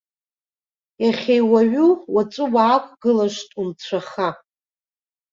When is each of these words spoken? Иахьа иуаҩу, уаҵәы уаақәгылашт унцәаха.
Иахьа 1.05 1.35
иуаҩу, 1.39 1.91
уаҵәы 2.13 2.45
уаақәгылашт 2.53 3.49
унцәаха. 3.59 4.29